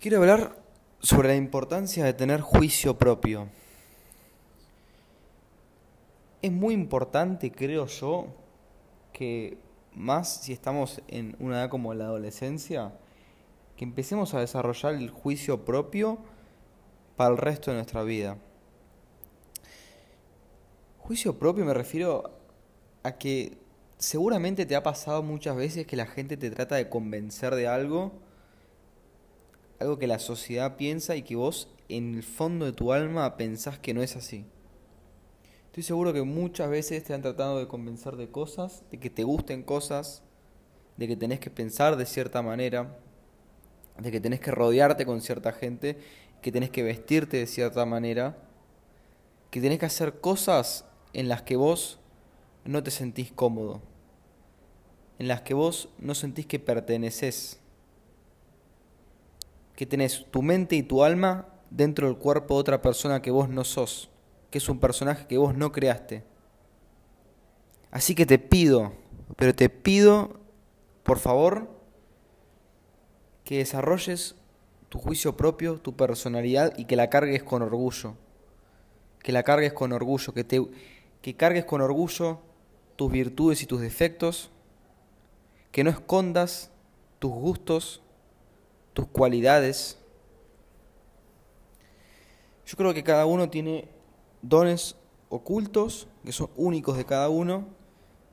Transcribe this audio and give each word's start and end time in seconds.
Quiero 0.00 0.16
hablar 0.16 0.56
sobre 1.00 1.28
la 1.28 1.34
importancia 1.34 2.06
de 2.06 2.14
tener 2.14 2.40
juicio 2.40 2.96
propio. 2.96 3.50
Es 6.40 6.50
muy 6.50 6.72
importante, 6.72 7.52
creo 7.52 7.84
yo, 7.84 8.28
que 9.12 9.58
más 9.92 10.40
si 10.40 10.54
estamos 10.54 11.02
en 11.08 11.36
una 11.38 11.56
edad 11.56 11.68
como 11.68 11.92
la 11.92 12.06
adolescencia, 12.06 12.94
que 13.76 13.84
empecemos 13.84 14.32
a 14.32 14.40
desarrollar 14.40 14.94
el 14.94 15.10
juicio 15.10 15.66
propio 15.66 16.16
para 17.18 17.32
el 17.32 17.36
resto 17.36 17.70
de 17.70 17.76
nuestra 17.76 18.02
vida. 18.02 18.38
Juicio 20.96 21.38
propio 21.38 21.66
me 21.66 21.74
refiero 21.74 22.38
a 23.02 23.18
que 23.18 23.58
seguramente 23.98 24.64
te 24.64 24.76
ha 24.76 24.82
pasado 24.82 25.22
muchas 25.22 25.56
veces 25.56 25.86
que 25.86 25.96
la 25.96 26.06
gente 26.06 26.38
te 26.38 26.50
trata 26.50 26.76
de 26.76 26.88
convencer 26.88 27.54
de 27.54 27.68
algo, 27.68 28.12
algo 29.80 29.98
que 29.98 30.06
la 30.06 30.18
sociedad 30.18 30.76
piensa 30.76 31.16
y 31.16 31.22
que 31.22 31.36
vos 31.36 31.68
en 31.88 32.14
el 32.14 32.22
fondo 32.22 32.66
de 32.66 32.72
tu 32.72 32.92
alma 32.92 33.36
pensás 33.36 33.78
que 33.78 33.94
no 33.94 34.02
es 34.02 34.14
así. 34.14 34.44
Estoy 35.66 35.82
seguro 35.82 36.12
que 36.12 36.22
muchas 36.22 36.68
veces 36.68 37.02
te 37.02 37.14
han 37.14 37.22
tratado 37.22 37.58
de 37.58 37.66
convencer 37.66 38.16
de 38.16 38.28
cosas, 38.28 38.84
de 38.90 38.98
que 38.98 39.08
te 39.08 39.24
gusten 39.24 39.62
cosas, 39.62 40.22
de 40.96 41.08
que 41.08 41.16
tenés 41.16 41.40
que 41.40 41.50
pensar 41.50 41.96
de 41.96 42.06
cierta 42.06 42.42
manera, 42.42 42.98
de 43.98 44.10
que 44.10 44.20
tenés 44.20 44.40
que 44.40 44.50
rodearte 44.50 45.06
con 45.06 45.20
cierta 45.20 45.52
gente, 45.52 45.96
que 46.42 46.52
tenés 46.52 46.70
que 46.70 46.82
vestirte 46.82 47.38
de 47.38 47.46
cierta 47.46 47.86
manera, 47.86 48.36
que 49.50 49.60
tenés 49.60 49.78
que 49.78 49.86
hacer 49.86 50.20
cosas 50.20 50.84
en 51.12 51.28
las 51.28 51.42
que 51.42 51.56
vos 51.56 52.00
no 52.64 52.82
te 52.82 52.90
sentís 52.90 53.32
cómodo, 53.32 53.80
en 55.18 55.28
las 55.28 55.42
que 55.42 55.54
vos 55.54 55.88
no 55.98 56.14
sentís 56.14 56.46
que 56.46 56.58
perteneces, 56.58 57.60
que 59.80 59.86
tenés 59.86 60.26
tu 60.30 60.42
mente 60.42 60.76
y 60.76 60.82
tu 60.82 61.02
alma 61.02 61.48
dentro 61.70 62.06
del 62.06 62.18
cuerpo 62.18 62.52
de 62.52 62.60
otra 62.60 62.82
persona 62.82 63.22
que 63.22 63.30
vos 63.30 63.48
no 63.48 63.64
sos, 63.64 64.10
que 64.50 64.58
es 64.58 64.68
un 64.68 64.78
personaje 64.78 65.26
que 65.26 65.38
vos 65.38 65.54
no 65.54 65.72
creaste. 65.72 66.22
Así 67.90 68.14
que 68.14 68.26
te 68.26 68.38
pido, 68.38 68.92
pero 69.36 69.54
te 69.54 69.70
pido, 69.70 70.38
por 71.02 71.18
favor, 71.18 71.70
que 73.42 73.56
desarrolles 73.56 74.34
tu 74.90 74.98
juicio 74.98 75.38
propio, 75.38 75.80
tu 75.80 75.96
personalidad 75.96 76.76
y 76.76 76.84
que 76.84 76.96
la 76.96 77.08
cargues 77.08 77.42
con 77.42 77.62
orgullo. 77.62 78.16
Que 79.22 79.32
la 79.32 79.44
cargues 79.44 79.72
con 79.72 79.94
orgullo, 79.94 80.34
que 80.34 80.44
te 80.44 80.62
que 81.22 81.36
cargues 81.36 81.64
con 81.64 81.80
orgullo 81.80 82.40
tus 82.96 83.10
virtudes 83.10 83.62
y 83.62 83.66
tus 83.66 83.80
defectos, 83.80 84.50
que 85.72 85.84
no 85.84 85.88
escondas 85.88 86.70
tus 87.18 87.32
gustos, 87.32 88.02
tus 89.00 89.08
cualidades. 89.08 89.96
Yo 92.66 92.76
creo 92.76 92.92
que 92.92 93.02
cada 93.02 93.24
uno 93.24 93.48
tiene 93.48 93.88
dones 94.42 94.94
ocultos, 95.30 96.06
que 96.22 96.32
son 96.32 96.50
únicos 96.54 96.98
de 96.98 97.06
cada 97.06 97.30
uno, 97.30 97.66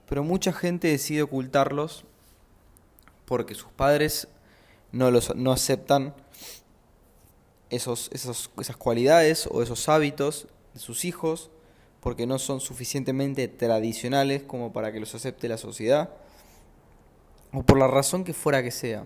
pero 0.09 0.25
mucha 0.25 0.51
gente 0.51 0.89
decide 0.89 1.21
ocultarlos 1.21 2.03
porque 3.23 3.55
sus 3.55 3.71
padres 3.71 4.27
no, 4.91 5.09
los, 5.09 5.33
no 5.37 5.53
aceptan 5.53 6.13
esos, 7.69 8.09
esas 8.11 8.77
cualidades 8.77 9.47
o 9.49 9.63
esos 9.63 9.87
hábitos 9.87 10.47
de 10.73 10.81
sus 10.81 11.05
hijos 11.05 11.49
porque 12.01 12.27
no 12.27 12.39
son 12.39 12.59
suficientemente 12.59 13.47
tradicionales 13.47 14.43
como 14.43 14.73
para 14.73 14.91
que 14.91 14.99
los 14.99 15.15
acepte 15.15 15.47
la 15.47 15.57
sociedad, 15.57 16.09
o 17.53 17.63
por 17.63 17.79
la 17.79 17.87
razón 17.87 18.25
que 18.25 18.33
fuera 18.33 18.61
que 18.61 18.71
sea. 18.71 19.05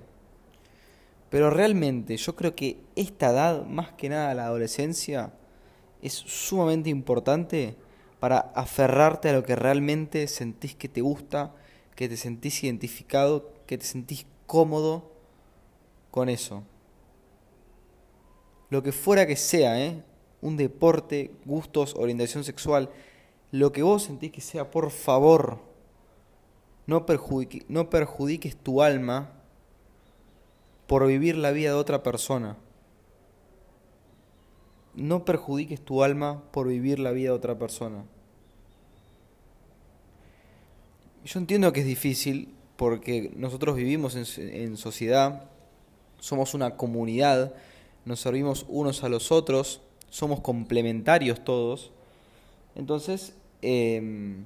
Pero 1.31 1.49
realmente 1.49 2.17
yo 2.17 2.35
creo 2.35 2.55
que 2.55 2.83
esta 2.97 3.31
edad, 3.31 3.65
más 3.65 3.93
que 3.93 4.09
nada 4.09 4.35
la 4.35 4.47
adolescencia, 4.47 5.31
es 6.01 6.11
sumamente 6.13 6.89
importante 6.89 7.77
para 8.19 8.39
aferrarte 8.53 9.29
a 9.29 9.33
lo 9.33 9.43
que 9.45 9.55
realmente 9.55 10.27
sentís 10.27 10.75
que 10.75 10.89
te 10.89 10.99
gusta, 10.99 11.55
que 11.95 12.09
te 12.09 12.17
sentís 12.17 12.61
identificado, 12.65 13.49
que 13.65 13.77
te 13.77 13.85
sentís 13.85 14.25
cómodo 14.45 15.09
con 16.11 16.27
eso. 16.27 16.63
Lo 18.69 18.83
que 18.83 18.91
fuera 18.91 19.25
que 19.25 19.37
sea, 19.37 19.81
¿eh? 19.81 20.03
un 20.41 20.57
deporte, 20.57 21.31
gustos, 21.45 21.95
orientación 21.95 22.43
sexual, 22.43 22.89
lo 23.51 23.71
que 23.71 23.83
vos 23.83 24.03
sentís 24.03 24.33
que 24.33 24.41
sea, 24.41 24.69
por 24.69 24.91
favor, 24.91 25.59
no, 26.87 27.05
no 27.69 27.89
perjudiques 27.89 28.57
tu 28.57 28.81
alma 28.81 29.40
por 30.91 31.07
vivir 31.07 31.37
la 31.37 31.51
vida 31.51 31.69
de 31.69 31.75
otra 31.75 32.03
persona. 32.03 32.57
No 34.93 35.23
perjudiques 35.23 35.79
tu 35.79 36.03
alma 36.03 36.43
por 36.51 36.67
vivir 36.67 36.99
la 36.99 37.11
vida 37.11 37.29
de 37.29 37.35
otra 37.37 37.57
persona. 37.57 38.03
Yo 41.23 41.39
entiendo 41.39 41.71
que 41.71 41.79
es 41.79 41.85
difícil 41.85 42.53
porque 42.75 43.31
nosotros 43.37 43.77
vivimos 43.77 44.17
en, 44.37 44.75
sociedad, 44.75 45.45
somos 46.19 46.53
una 46.53 46.75
comunidad, 46.75 47.53
nos 48.03 48.19
servimos 48.19 48.65
unos 48.67 49.05
a 49.05 49.07
los 49.07 49.31
otros, 49.31 49.79
somos 50.09 50.41
complementarios 50.41 51.41
todos. 51.45 51.93
Entonces, 52.75 53.33
em, 53.61 54.43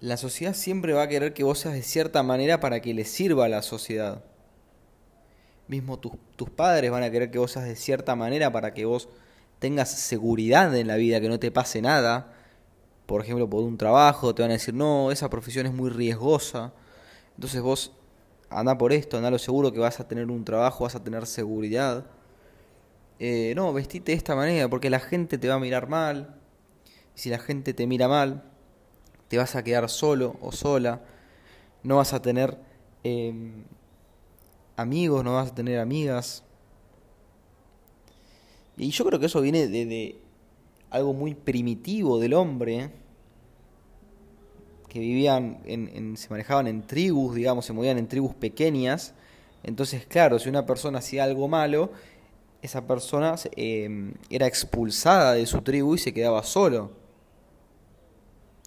la 0.00 0.18
sociedad 0.18 0.52
siempre 0.52 0.92
va 0.92 1.04
a 1.04 1.08
querer 1.08 1.32
que 1.32 1.44
vos 1.44 1.60
seas 1.60 1.72
de 1.72 1.82
cierta 1.82 2.22
manera 2.22 2.60
para 2.60 2.82
que 2.82 2.92
le 2.92 3.06
sirva 3.06 3.46
a 3.46 3.48
la 3.48 3.62
sociedad. 3.62 4.22
Mismo 5.70 6.00
tus, 6.00 6.12
tus 6.34 6.50
padres 6.50 6.90
van 6.90 7.04
a 7.04 7.10
querer 7.12 7.30
que 7.30 7.38
vos 7.38 7.52
seas 7.52 7.64
de 7.64 7.76
cierta 7.76 8.16
manera 8.16 8.50
para 8.50 8.74
que 8.74 8.84
vos 8.84 9.08
tengas 9.60 9.88
seguridad 9.88 10.74
en 10.74 10.88
la 10.88 10.96
vida, 10.96 11.20
que 11.20 11.28
no 11.28 11.38
te 11.38 11.52
pase 11.52 11.80
nada. 11.80 12.32
Por 13.06 13.22
ejemplo, 13.22 13.48
por 13.48 13.62
un 13.62 13.78
trabajo, 13.78 14.34
te 14.34 14.42
van 14.42 14.50
a 14.50 14.54
decir, 14.54 14.74
no, 14.74 15.12
esa 15.12 15.30
profesión 15.30 15.66
es 15.66 15.72
muy 15.72 15.90
riesgosa. 15.90 16.72
Entonces 17.36 17.62
vos 17.62 17.92
anda 18.48 18.76
por 18.76 18.92
esto, 18.92 19.16
anda 19.16 19.30
lo 19.30 19.38
seguro 19.38 19.72
que 19.72 19.78
vas 19.78 20.00
a 20.00 20.08
tener 20.08 20.28
un 20.28 20.44
trabajo, 20.44 20.82
vas 20.82 20.96
a 20.96 21.04
tener 21.04 21.24
seguridad. 21.26 22.04
Eh, 23.20 23.52
no, 23.54 23.72
vestite 23.72 24.10
de 24.10 24.18
esta 24.18 24.34
manera 24.34 24.68
porque 24.68 24.90
la 24.90 24.98
gente 24.98 25.38
te 25.38 25.46
va 25.46 25.54
a 25.54 25.60
mirar 25.60 25.88
mal. 25.88 26.34
Y 27.14 27.20
si 27.20 27.30
la 27.30 27.38
gente 27.38 27.74
te 27.74 27.86
mira 27.86 28.08
mal, 28.08 28.42
te 29.28 29.38
vas 29.38 29.54
a 29.54 29.62
quedar 29.62 29.88
solo 29.88 30.36
o 30.40 30.50
sola. 30.50 31.02
No 31.84 31.98
vas 31.98 32.12
a 32.12 32.20
tener 32.20 32.58
em, 33.04 33.64
amigos, 34.80 35.24
no 35.24 35.34
vas 35.34 35.50
a 35.50 35.54
tener 35.54 35.78
amigas. 35.78 36.42
Y 38.76 38.90
yo 38.90 39.04
creo 39.04 39.20
que 39.20 39.26
eso 39.26 39.40
viene 39.40 39.68
de, 39.68 40.20
algo 40.90 41.12
muy 41.12 41.34
primitivo 41.34 42.18
del 42.18 42.34
hombre, 42.34 42.90
que 44.88 44.98
vivían, 44.98 45.60
en, 45.66 46.16
se 46.16 46.28
manejaban 46.30 46.66
en 46.66 46.86
tribus, 46.86 47.34
digamos, 47.36 47.64
se 47.64 47.72
movían 47.72 47.98
en 47.98 48.08
tribus 48.08 48.34
pequeñas. 48.34 49.14
Entonces, 49.62 50.06
claro, 50.06 50.38
si 50.38 50.48
una 50.48 50.66
persona 50.66 50.98
hacía 50.98 51.24
algo 51.24 51.46
malo, 51.46 51.92
esa 52.62 52.86
persona 52.86 53.36
em, 53.56 54.14
era 54.28 54.46
expulsada 54.46 55.34
de 55.34 55.46
su 55.46 55.62
tribu 55.62 55.94
y 55.94 55.98
se 55.98 56.12
quedaba 56.12 56.42
solo. 56.42 56.90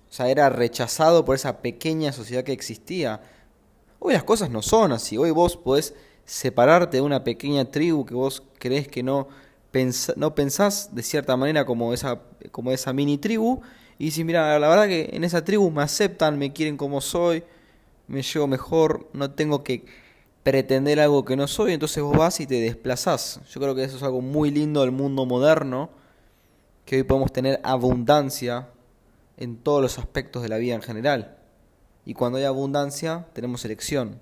O 0.09 0.15
sea, 0.15 0.29
era 0.29 0.49
rechazado 0.49 1.25
por 1.25 1.35
esa 1.35 1.61
pequeña 1.61 2.11
sociedad 2.11 2.43
que 2.43 2.53
existía. 2.53 3.21
Hoy 4.05 4.11
las 4.11 4.25
cosas 4.25 4.49
no 4.49 4.61
son 4.61 4.91
así. 4.91 5.17
Hoy 5.17 5.31
vos 5.31 5.55
podés 5.55 5.93
separarte 6.25 6.97
de 6.97 7.01
una 7.01 7.23
pequeña 7.23 7.71
tribu 7.71 8.05
que 8.05 8.13
vos 8.13 8.43
crees 8.59 8.89
que 8.89 9.01
no, 9.01 9.29
no 10.17 10.35
pensás 10.35 10.93
de 10.93 11.01
cierta 11.03 11.37
manera 11.37 11.65
como 11.65 11.93
esa, 11.93 12.21
como 12.51 12.73
esa 12.73 12.91
mini 12.91 13.17
tribu. 13.17 13.61
Y 13.97 14.09
decís, 14.09 14.25
mira, 14.25 14.59
la 14.59 14.67
verdad 14.67 14.87
que 14.87 15.11
en 15.13 15.23
esa 15.23 15.45
tribu 15.45 15.71
me 15.71 15.83
aceptan, 15.83 16.37
me 16.37 16.51
quieren 16.51 16.75
como 16.75 16.99
soy, 16.99 17.45
me 18.07 18.23
llevo 18.23 18.45
mejor, 18.45 19.09
no 19.13 19.31
tengo 19.31 19.63
que 19.63 19.85
pretender 20.43 20.99
algo 20.99 21.23
que 21.23 21.37
no 21.37 21.47
soy, 21.47 21.71
entonces 21.71 22.03
vos 22.03 22.17
vas 22.17 22.41
y 22.41 22.45
te 22.45 22.59
desplazás. 22.59 23.39
Yo 23.49 23.61
creo 23.61 23.73
que 23.73 23.85
eso 23.85 23.95
es 23.95 24.03
algo 24.03 24.19
muy 24.19 24.51
lindo 24.51 24.81
del 24.81 24.91
mundo 24.91 25.25
moderno, 25.25 25.91
que 26.83 26.97
hoy 26.97 27.03
podemos 27.03 27.31
tener 27.31 27.61
abundancia 27.63 28.67
en 29.37 29.55
todos 29.55 29.81
los 29.81 29.97
aspectos 29.97 30.43
de 30.43 30.49
la 30.49 30.57
vida 30.57 30.75
en 30.75 30.81
general. 30.81 31.37
Y 32.05 32.13
cuando 32.13 32.37
hay 32.37 32.45
abundancia, 32.45 33.27
tenemos 33.33 33.65
elección. 33.65 34.19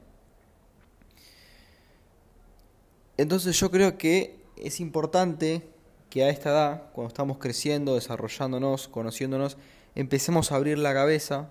Entonces 3.18 3.60
yo 3.60 3.72
creo 3.72 3.98
que 3.98 4.40
es 4.58 4.80
importante 4.80 5.68
que 6.10 6.24
a 6.24 6.30
esta 6.30 6.50
edad, 6.50 6.92
cuando 6.94 7.10
estamos 7.10 7.38
creciendo, 7.38 7.96
desarrollándonos, 7.96 8.88
conociéndonos, 8.88 9.58
empecemos 9.96 10.52
a 10.52 10.56
abrir 10.56 10.78
la 10.78 10.94
cabeza 10.94 11.50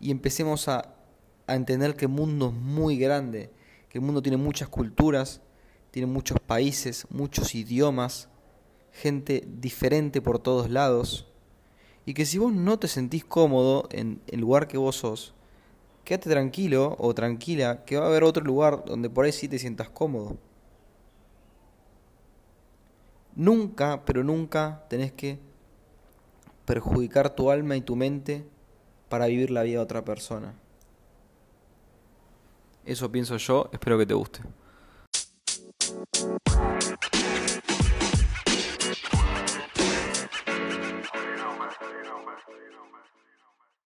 y 0.00 0.10
empecemos 0.10 0.68
a, 0.68 0.94
a 1.46 1.54
entender 1.54 1.96
que 1.96 2.06
el 2.06 2.10
mundo 2.10 2.48
es 2.48 2.54
muy 2.54 2.98
grande 2.98 3.50
el 3.94 4.00
mundo 4.00 4.20
tiene 4.20 4.36
muchas 4.36 4.68
culturas, 4.68 5.40
tiene 5.90 6.06
muchos 6.06 6.40
países, 6.40 7.06
muchos 7.10 7.54
idiomas, 7.54 8.28
gente 8.92 9.44
diferente 9.46 10.20
por 10.20 10.40
todos 10.40 10.68
lados, 10.68 11.28
y 12.06 12.14
que 12.14 12.26
si 12.26 12.38
vos 12.38 12.52
no 12.52 12.78
te 12.78 12.88
sentís 12.88 13.24
cómodo 13.24 13.88
en 13.90 14.20
el 14.26 14.40
lugar 14.40 14.68
que 14.68 14.76
vos 14.76 14.96
sos, 14.96 15.34
quédate 16.04 16.30
tranquilo 16.30 16.96
o 16.98 17.14
tranquila, 17.14 17.84
que 17.84 17.96
va 17.96 18.04
a 18.04 18.08
haber 18.08 18.24
otro 18.24 18.44
lugar 18.44 18.84
donde 18.84 19.08
por 19.08 19.24
ahí 19.24 19.32
sí 19.32 19.48
te 19.48 19.58
sientas 19.58 19.88
cómodo. 19.88 20.36
Nunca, 23.34 24.04
pero 24.04 24.22
nunca 24.22 24.84
tenés 24.88 25.12
que 25.12 25.38
perjudicar 26.66 27.34
tu 27.34 27.50
alma 27.50 27.76
y 27.76 27.80
tu 27.80 27.96
mente 27.96 28.44
para 29.08 29.26
vivir 29.26 29.50
la 29.50 29.62
vida 29.62 29.78
de 29.78 29.84
otra 29.84 30.04
persona. 30.04 30.54
Eso 32.84 33.10
pienso 33.10 33.36
yo, 33.38 33.70
espero 33.72 33.98
que 33.98 34.06
te 34.06 34.14
guste. 34.14 34.40